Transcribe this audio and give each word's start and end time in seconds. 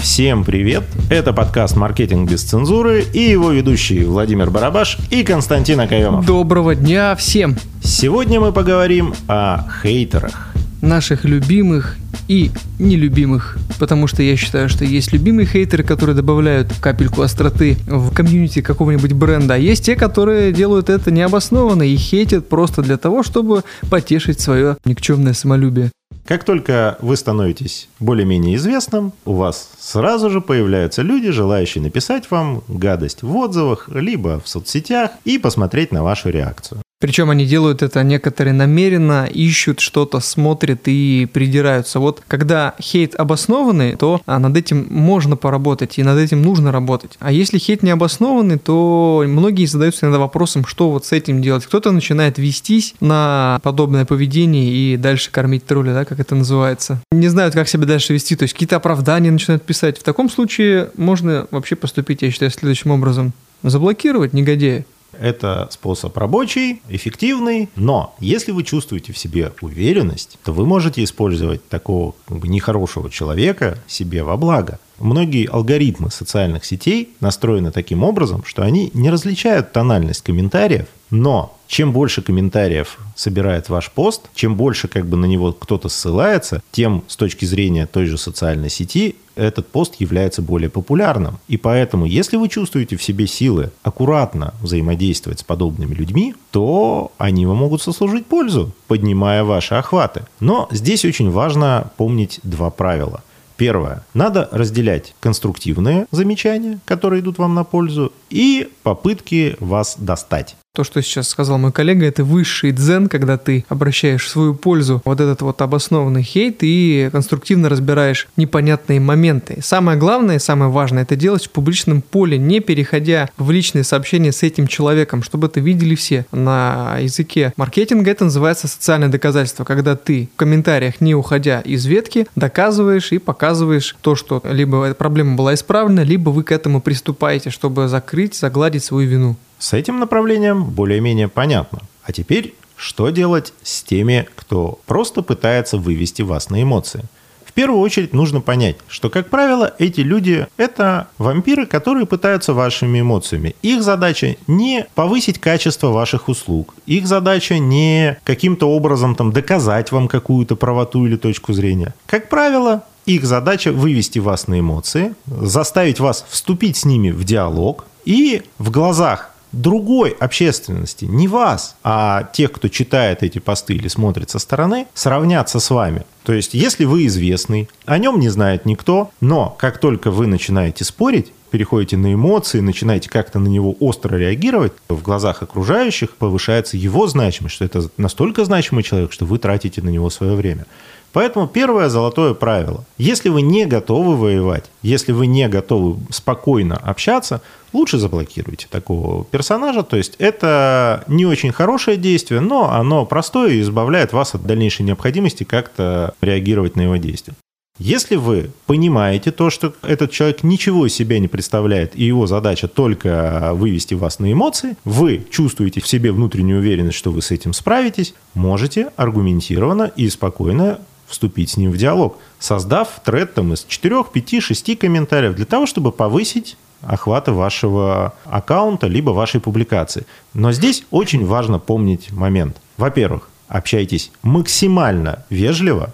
Всем 0.00 0.44
привет! 0.44 0.84
Это 1.10 1.34
подкаст 1.34 1.76
«Маркетинг 1.76 2.30
без 2.30 2.42
цензуры» 2.42 3.04
и 3.12 3.20
его 3.20 3.50
ведущие 3.50 4.06
Владимир 4.06 4.50
Барабаш 4.50 4.96
и 5.10 5.22
Константин 5.22 5.78
Акаемов. 5.78 6.24
Доброго 6.24 6.74
дня 6.74 7.14
всем! 7.16 7.56
Сегодня 7.84 8.40
мы 8.40 8.50
поговорим 8.50 9.12
о 9.28 9.66
хейтерах. 9.82 10.54
Наших 10.80 11.26
любимых 11.26 11.98
и 12.28 12.50
нелюбимых, 12.78 13.58
потому 13.78 14.06
что 14.06 14.22
я 14.22 14.36
считаю, 14.36 14.70
что 14.70 14.86
есть 14.86 15.12
любимые 15.12 15.46
хейтеры, 15.46 15.82
которые 15.82 16.16
добавляют 16.16 16.72
капельку 16.80 17.20
остроты 17.20 17.76
в 17.86 18.10
комьюнити 18.14 18.62
какого-нибудь 18.62 19.12
бренда, 19.12 19.54
а 19.54 19.58
есть 19.58 19.84
те, 19.84 19.96
которые 19.96 20.50
делают 20.52 20.88
это 20.88 21.10
необоснованно 21.10 21.82
и 21.82 21.96
хейтят 21.96 22.48
просто 22.48 22.80
для 22.80 22.96
того, 22.96 23.22
чтобы 23.22 23.64
потешить 23.90 24.40
свое 24.40 24.78
никчемное 24.86 25.34
самолюбие. 25.34 25.90
Как 26.26 26.44
только 26.44 26.96
вы 27.00 27.16
становитесь 27.16 27.88
более-менее 27.98 28.56
известным, 28.56 29.12
у 29.24 29.32
вас 29.32 29.70
сразу 29.78 30.30
же 30.30 30.40
появляются 30.40 31.02
люди, 31.02 31.30
желающие 31.30 31.82
написать 31.82 32.30
вам 32.30 32.62
гадость 32.68 33.22
в 33.22 33.36
отзывах, 33.36 33.88
либо 33.88 34.40
в 34.40 34.48
соцсетях 34.48 35.12
и 35.24 35.38
посмотреть 35.38 35.92
на 35.92 36.02
вашу 36.02 36.30
реакцию. 36.30 36.82
Причем 37.00 37.30
они 37.30 37.46
делают 37.46 37.82
это 37.82 38.02
некоторые 38.02 38.52
намеренно, 38.52 39.24
ищут 39.24 39.80
что-то, 39.80 40.20
смотрят 40.20 40.82
и 40.84 41.26
придираются. 41.32 41.98
Вот 41.98 42.22
когда 42.28 42.74
хейт 42.78 43.14
обоснованный, 43.14 43.96
то 43.96 44.20
а, 44.26 44.38
над 44.38 44.54
этим 44.54 44.86
можно 44.90 45.34
поработать 45.34 45.98
и 45.98 46.02
над 46.02 46.18
этим 46.18 46.42
нужно 46.42 46.70
работать. 46.72 47.16
А 47.18 47.32
если 47.32 47.56
хейт 47.56 47.82
не 47.82 47.90
обоснованный, 47.90 48.58
то 48.58 49.24
многие 49.26 49.64
задаются 49.64 50.04
иногда 50.04 50.18
вопросом, 50.18 50.66
что 50.66 50.90
вот 50.90 51.06
с 51.06 51.12
этим 51.12 51.40
делать. 51.40 51.64
Кто-то 51.64 51.90
начинает 51.90 52.36
вестись 52.36 52.94
на 53.00 53.60
подобное 53.62 54.04
поведение 54.04 54.70
и 54.70 54.98
дальше 54.98 55.30
кормить 55.30 55.64
тролля, 55.64 55.94
да, 55.94 56.04
как 56.04 56.20
это 56.20 56.34
называется. 56.34 57.00
Не 57.12 57.28
знают, 57.28 57.54
как 57.54 57.66
себя 57.66 57.86
дальше 57.86 58.12
вести, 58.12 58.36
то 58.36 58.42
есть 58.42 58.52
какие-то 58.52 58.76
оправдания 58.76 59.30
начинают 59.30 59.62
писать. 59.62 59.98
В 59.98 60.02
таком 60.02 60.28
случае 60.28 60.90
можно 60.98 61.46
вообще 61.50 61.76
поступить, 61.76 62.20
я 62.20 62.30
считаю, 62.30 62.50
следующим 62.50 62.90
образом. 62.90 63.32
Заблокировать 63.62 64.34
негодяя. 64.34 64.84
Это 65.18 65.68
способ 65.70 66.16
рабочий, 66.16 66.82
эффективный, 66.88 67.68
но 67.76 68.14
если 68.20 68.52
вы 68.52 68.62
чувствуете 68.62 69.12
в 69.12 69.18
себе 69.18 69.52
уверенность, 69.60 70.38
то 70.44 70.52
вы 70.52 70.66
можете 70.66 71.02
использовать 71.04 71.68
такого 71.68 72.14
нехорошего 72.28 73.10
человека 73.10 73.78
себе 73.86 74.22
во 74.22 74.36
благо. 74.36 74.78
Многие 74.98 75.46
алгоритмы 75.46 76.10
социальных 76.10 76.64
сетей 76.64 77.14
настроены 77.20 77.70
таким 77.70 78.02
образом, 78.02 78.44
что 78.44 78.62
они 78.62 78.90
не 78.92 79.10
различают 79.10 79.72
тональность 79.72 80.22
комментариев, 80.22 80.86
но 81.10 81.56
чем 81.70 81.92
больше 81.92 82.20
комментариев 82.20 82.98
собирает 83.14 83.68
ваш 83.68 83.92
пост, 83.92 84.28
чем 84.34 84.56
больше 84.56 84.88
как 84.88 85.06
бы 85.06 85.16
на 85.16 85.26
него 85.26 85.52
кто-то 85.52 85.88
ссылается, 85.88 86.62
тем 86.72 87.04
с 87.06 87.14
точки 87.14 87.44
зрения 87.44 87.86
той 87.86 88.06
же 88.06 88.18
социальной 88.18 88.68
сети 88.68 89.14
этот 89.36 89.68
пост 89.68 89.94
является 90.00 90.42
более 90.42 90.68
популярным. 90.68 91.38
И 91.46 91.56
поэтому, 91.56 92.06
если 92.06 92.36
вы 92.36 92.48
чувствуете 92.48 92.96
в 92.96 93.02
себе 93.02 93.28
силы 93.28 93.70
аккуратно 93.84 94.52
взаимодействовать 94.60 95.38
с 95.38 95.44
подобными 95.44 95.94
людьми, 95.94 96.34
то 96.50 97.12
они 97.18 97.46
вам 97.46 97.58
могут 97.58 97.80
сослужить 97.80 98.26
пользу, 98.26 98.72
поднимая 98.88 99.44
ваши 99.44 99.76
охваты. 99.76 100.24
Но 100.40 100.68
здесь 100.72 101.04
очень 101.04 101.30
важно 101.30 101.92
помнить 101.96 102.40
два 102.42 102.70
правила. 102.70 103.22
Первое. 103.56 104.04
Надо 104.12 104.48
разделять 104.50 105.14
конструктивные 105.20 106.06
замечания, 106.10 106.80
которые 106.84 107.20
идут 107.20 107.38
вам 107.38 107.54
на 107.54 107.62
пользу, 107.62 108.12
и 108.28 108.68
попытки 108.82 109.56
вас 109.60 109.96
достать. 109.98 110.56
То, 110.80 110.84
что 110.84 111.02
сейчас 111.02 111.28
сказал 111.28 111.58
мой 111.58 111.72
коллега, 111.72 112.06
это 112.06 112.24
высший 112.24 112.72
дзен, 112.72 113.08
когда 113.10 113.36
ты 113.36 113.66
обращаешь 113.68 114.24
в 114.24 114.28
свою 114.30 114.54
пользу 114.54 115.02
вот 115.04 115.20
этот 115.20 115.42
вот 115.42 115.60
обоснованный 115.60 116.22
хейт 116.22 116.60
и 116.62 117.10
конструктивно 117.12 117.68
разбираешь 117.68 118.28
непонятные 118.38 118.98
моменты. 118.98 119.58
Самое 119.62 119.98
главное 119.98 120.38
самое 120.38 120.70
важное 120.70 121.02
это 121.02 121.16
делать 121.16 121.44
в 121.44 121.50
публичном 121.50 122.00
поле, 122.00 122.38
не 122.38 122.60
переходя 122.60 123.28
в 123.36 123.50
личные 123.50 123.84
сообщения 123.84 124.32
с 124.32 124.42
этим 124.42 124.66
человеком, 124.68 125.22
чтобы 125.22 125.48
это 125.48 125.60
видели 125.60 125.94
все. 125.94 126.24
На 126.32 126.96
языке 126.98 127.52
маркетинга 127.58 128.10
это 128.10 128.24
называется 128.24 128.66
социальное 128.66 129.08
доказательство, 129.08 129.64
когда 129.64 129.96
ты 129.96 130.30
в 130.34 130.38
комментариях, 130.38 131.02
не 131.02 131.14
уходя 131.14 131.60
из 131.60 131.84
ветки, 131.84 132.26
доказываешь 132.36 133.12
и 133.12 133.18
показываешь 133.18 133.94
то, 134.00 134.16
что 134.16 134.40
либо 134.44 134.94
проблема 134.94 135.36
была 135.36 135.52
исправлена, 135.52 136.04
либо 136.04 136.30
вы 136.30 136.42
к 136.42 136.50
этому 136.50 136.80
приступаете, 136.80 137.50
чтобы 137.50 137.86
закрыть, 137.86 138.34
загладить 138.34 138.82
свою 138.82 139.06
вину. 139.06 139.36
С 139.60 139.74
этим 139.74 140.00
направлением 140.00 140.64
более-менее 140.64 141.28
понятно. 141.28 141.80
А 142.02 142.12
теперь, 142.12 142.54
что 142.76 143.10
делать 143.10 143.52
с 143.62 143.82
теми, 143.82 144.26
кто 144.34 144.80
просто 144.86 145.20
пытается 145.20 145.76
вывести 145.76 146.22
вас 146.22 146.48
на 146.48 146.62
эмоции? 146.62 147.04
В 147.44 147.52
первую 147.52 147.80
очередь 147.80 148.14
нужно 148.14 148.40
понять, 148.40 148.76
что, 148.88 149.10
как 149.10 149.28
правило, 149.28 149.74
эти 149.78 150.00
люди– 150.00 150.46
это 150.56 151.08
вампиры, 151.18 151.66
которые 151.66 152.06
пытаются 152.06 152.54
вашими 152.54 153.00
эмоциями. 153.00 153.54
Их 153.60 153.82
задача 153.82 154.36
не 154.46 154.86
повысить 154.94 155.38
качество 155.38 155.88
ваших 155.88 156.28
услуг. 156.28 156.74
Их 156.86 157.06
задача 157.06 157.58
не 157.58 158.18
каким-то 158.24 158.70
образом 158.70 159.14
там, 159.14 159.30
доказать 159.30 159.92
вам 159.92 160.08
какую-то 160.08 160.56
правоту 160.56 161.04
или 161.06 161.16
точку 161.16 161.52
зрения. 161.52 161.92
Как 162.06 162.30
правило, 162.30 162.84
их 163.04 163.26
задача 163.26 163.72
вывести 163.72 164.20
вас 164.20 164.46
на 164.46 164.60
эмоции, 164.60 165.14
заставить 165.26 166.00
вас 166.00 166.24
вступить 166.30 166.78
с 166.78 166.84
ними 166.86 167.10
в 167.10 167.24
диалог 167.24 167.84
и 168.04 168.42
в 168.58 168.70
глазах 168.70 169.29
другой 169.52 170.10
общественности, 170.10 171.04
не 171.04 171.28
вас, 171.28 171.76
а 171.82 172.24
тех, 172.32 172.52
кто 172.52 172.68
читает 172.68 173.22
эти 173.22 173.38
посты 173.38 173.74
или 173.74 173.88
смотрит 173.88 174.30
со 174.30 174.38
стороны, 174.38 174.86
сравняться 174.94 175.60
с 175.60 175.70
вами. 175.70 176.04
То 176.24 176.32
есть, 176.32 176.54
если 176.54 176.84
вы 176.84 177.06
известный, 177.06 177.68
о 177.86 177.98
нем 177.98 178.20
не 178.20 178.28
знает 178.28 178.66
никто, 178.66 179.10
но 179.20 179.56
как 179.58 179.78
только 179.78 180.10
вы 180.10 180.26
начинаете 180.26 180.84
спорить, 180.84 181.32
переходите 181.50 181.96
на 181.96 182.14
эмоции, 182.14 182.60
начинаете 182.60 183.10
как-то 183.10 183.38
на 183.38 183.48
него 183.48 183.74
остро 183.80 184.16
реагировать, 184.16 184.72
в 184.88 185.02
глазах 185.02 185.42
окружающих 185.42 186.16
повышается 186.16 186.76
его 186.76 187.06
значимость, 187.06 187.56
что 187.56 187.64
это 187.64 187.90
настолько 187.96 188.44
значимый 188.44 188.84
человек, 188.84 189.12
что 189.12 189.24
вы 189.24 189.38
тратите 189.38 189.82
на 189.82 189.88
него 189.88 190.10
свое 190.10 190.34
время. 190.34 190.66
Поэтому 191.12 191.48
первое 191.48 191.88
золотое 191.88 192.34
правило. 192.34 192.84
Если 192.98 193.28
вы 193.28 193.42
не 193.42 193.66
готовы 193.66 194.16
воевать, 194.16 194.70
если 194.82 195.12
вы 195.12 195.26
не 195.26 195.48
готовы 195.48 195.98
спокойно 196.10 196.76
общаться, 196.76 197.42
лучше 197.72 197.98
заблокируйте 197.98 198.68
такого 198.70 199.24
персонажа. 199.24 199.82
То 199.82 199.96
есть 199.96 200.14
это 200.18 201.04
не 201.08 201.26
очень 201.26 201.52
хорошее 201.52 201.96
действие, 201.96 202.40
но 202.40 202.70
оно 202.70 203.06
простое 203.06 203.52
и 203.52 203.60
избавляет 203.60 204.12
вас 204.12 204.34
от 204.34 204.44
дальнейшей 204.44 204.82
необходимости 204.82 205.44
как-то 205.44 206.14
реагировать 206.20 206.76
на 206.76 206.82
его 206.82 206.96
действия. 206.96 207.34
Если 207.80 208.16
вы 208.16 208.50
понимаете 208.66 209.30
то, 209.30 209.48
что 209.48 209.72
этот 209.80 210.10
человек 210.10 210.42
ничего 210.42 210.86
из 210.86 210.92
себя 210.92 211.18
не 211.18 211.28
представляет, 211.28 211.96
и 211.96 212.04
его 212.04 212.26
задача 212.26 212.68
только 212.68 213.52
вывести 213.54 213.94
вас 213.94 214.18
на 214.18 214.30
эмоции, 214.30 214.76
вы 214.84 215.26
чувствуете 215.30 215.80
в 215.80 215.88
себе 215.88 216.12
внутреннюю 216.12 216.58
уверенность, 216.58 216.98
что 216.98 217.10
вы 217.10 217.22
с 217.22 217.30
этим 217.30 217.54
справитесь, 217.54 218.12
можете 218.34 218.90
аргументированно 218.96 219.90
и 219.96 220.10
спокойно 220.10 220.80
вступить 221.10 221.50
с 221.50 221.56
ним 221.56 221.70
в 221.70 221.76
диалог, 221.76 222.16
создав 222.38 223.00
тред 223.04 223.34
там 223.34 223.52
из 223.52 223.64
4, 223.64 224.04
5, 224.04 224.42
6 224.42 224.78
комментариев 224.78 225.34
для 225.34 225.44
того, 225.44 225.66
чтобы 225.66 225.92
повысить 225.92 226.56
охвата 226.82 227.32
вашего 227.32 228.14
аккаунта 228.24 228.86
либо 228.86 229.10
вашей 229.10 229.40
публикации. 229.40 230.06
Но 230.32 230.52
здесь 230.52 230.84
очень 230.90 231.26
важно 231.26 231.58
помнить 231.58 232.10
момент. 232.12 232.56
Во-первых, 232.76 233.28
общайтесь 233.48 234.12
максимально 234.22 235.24
вежливо, 235.28 235.92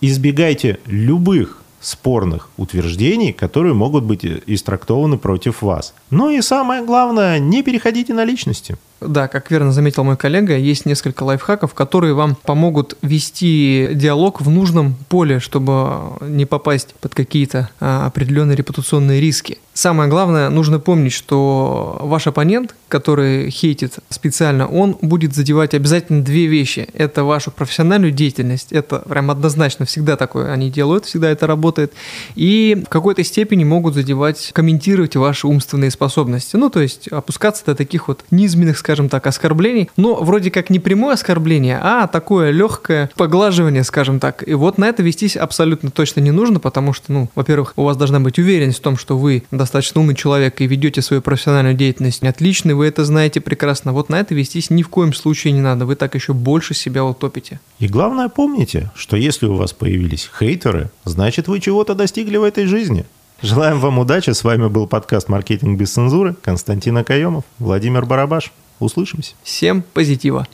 избегайте 0.00 0.78
любых 0.86 1.62
спорных 1.80 2.48
утверждений, 2.56 3.32
которые 3.32 3.74
могут 3.74 4.04
быть 4.04 4.24
истрактованы 4.24 5.18
против 5.18 5.62
вас. 5.62 5.94
Ну 6.10 6.30
и 6.30 6.40
самое 6.40 6.84
главное, 6.84 7.38
не 7.38 7.62
переходите 7.62 8.12
на 8.14 8.24
личности. 8.24 8.76
Да, 9.00 9.28
как 9.28 9.50
верно 9.50 9.72
заметил 9.72 10.04
мой 10.04 10.16
коллега, 10.16 10.56
есть 10.56 10.86
несколько 10.86 11.22
лайфхаков, 11.22 11.74
которые 11.74 12.14
вам 12.14 12.34
помогут 12.34 12.96
вести 13.02 13.90
диалог 13.92 14.40
в 14.40 14.48
нужном 14.48 14.96
поле, 15.08 15.38
чтобы 15.38 16.16
не 16.22 16.46
попасть 16.46 16.94
под 17.00 17.14
какие-то 17.14 17.68
а, 17.78 18.06
определенные 18.06 18.56
репутационные 18.56 19.20
риски. 19.20 19.58
Самое 19.76 20.08
главное, 20.08 20.48
нужно 20.48 20.78
помнить, 20.78 21.12
что 21.12 21.98
ваш 22.00 22.26
оппонент, 22.26 22.74
который 22.88 23.50
хейтит 23.50 23.96
специально, 24.08 24.66
он 24.66 24.96
будет 25.02 25.34
задевать 25.34 25.74
обязательно 25.74 26.24
две 26.24 26.46
вещи. 26.46 26.88
Это 26.94 27.24
вашу 27.24 27.50
профессиональную 27.50 28.10
деятельность, 28.10 28.72
это 28.72 29.00
прям 29.00 29.30
однозначно 29.30 29.84
всегда 29.84 30.16
такое 30.16 30.50
они 30.50 30.70
делают, 30.70 31.04
всегда 31.04 31.28
это 31.28 31.46
работает. 31.46 31.92
И 32.36 32.84
в 32.86 32.88
какой-то 32.88 33.22
степени 33.22 33.64
могут 33.64 33.92
задевать, 33.92 34.50
комментировать 34.54 35.14
ваши 35.14 35.46
умственные 35.46 35.90
способности. 35.90 36.56
Ну, 36.56 36.70
то 36.70 36.80
есть 36.80 37.08
опускаться 37.08 37.66
до 37.66 37.74
таких 37.74 38.08
вот 38.08 38.24
низменных, 38.30 38.78
скажем 38.86 39.08
так, 39.08 39.26
оскорблений. 39.26 39.90
Но 39.96 40.14
вроде 40.14 40.52
как 40.52 40.70
не 40.70 40.78
прямое 40.78 41.14
оскорбление, 41.14 41.80
а 41.82 42.06
такое 42.06 42.52
легкое 42.52 43.10
поглаживание, 43.16 43.82
скажем 43.82 44.20
так. 44.20 44.46
И 44.46 44.54
вот 44.54 44.78
на 44.78 44.84
это 44.84 45.02
вестись 45.02 45.36
абсолютно 45.36 45.90
точно 45.90 46.20
не 46.20 46.30
нужно, 46.30 46.60
потому 46.60 46.92
что, 46.92 47.12
ну, 47.12 47.28
во-первых, 47.34 47.72
у 47.74 47.82
вас 47.82 47.96
должна 47.96 48.20
быть 48.20 48.38
уверенность 48.38 48.78
в 48.78 48.82
том, 48.82 48.96
что 48.96 49.18
вы 49.18 49.42
достаточно 49.50 50.00
умный 50.00 50.14
человек 50.14 50.60
и 50.60 50.68
ведете 50.68 51.02
свою 51.02 51.20
профессиональную 51.20 51.74
деятельность 51.74 52.22
отлично, 52.22 52.76
вы 52.76 52.86
это 52.86 53.04
знаете 53.04 53.40
прекрасно. 53.40 53.92
Вот 53.92 54.08
на 54.08 54.20
это 54.20 54.36
вестись 54.36 54.70
ни 54.70 54.82
в 54.82 54.88
коем 54.88 55.12
случае 55.12 55.52
не 55.52 55.60
надо. 55.60 55.84
Вы 55.84 55.96
так 55.96 56.14
еще 56.14 56.32
больше 56.32 56.72
себя 56.72 57.04
утопите. 57.04 57.58
И 57.80 57.88
главное 57.88 58.28
помните, 58.28 58.92
что 58.94 59.16
если 59.16 59.46
у 59.46 59.54
вас 59.54 59.72
появились 59.72 60.30
хейтеры, 60.38 60.90
значит 61.04 61.48
вы 61.48 61.58
чего-то 61.58 61.96
достигли 61.96 62.36
в 62.36 62.44
этой 62.44 62.66
жизни. 62.66 63.04
Желаем 63.42 63.80
вам 63.80 63.98
удачи. 63.98 64.30
С 64.30 64.44
вами 64.44 64.68
был 64.68 64.86
подкаст 64.86 65.28
«Маркетинг 65.28 65.78
без 65.78 65.92
цензуры». 65.92 66.36
Константин 66.42 66.96
Акаемов, 66.96 67.44
Владимир 67.58 68.06
Барабаш. 68.06 68.52
Услышимся. 68.78 69.34
Всем 69.42 69.82
позитива. 69.82 70.44